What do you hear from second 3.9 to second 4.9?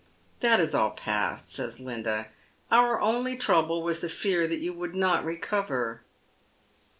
the fear that you